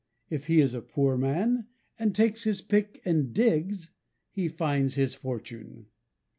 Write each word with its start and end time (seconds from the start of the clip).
If 0.31 0.47
he 0.47 0.61
is 0.61 0.73
a 0.73 0.81
poor 0.81 1.15
man, 1.15 1.67
and 1.99 2.15
takes 2.15 2.43
his 2.43 2.63
pick 2.63 3.03
and 3.05 3.31
digs, 3.31 3.91
he 4.31 4.47
finds 4.47 4.95
his 4.95 5.13
fortune. 5.13 5.89